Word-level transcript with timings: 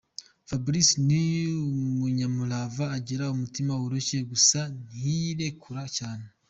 Fabrice 0.49 0.93
ni 1.07 1.23
umunyamurava, 1.67 2.85
agira 2.97 3.33
umutima 3.35 3.71
woroshye 3.81 4.17
gusa 4.31 4.59
ntiyirekura 4.85 5.83
cyane. 5.97 6.25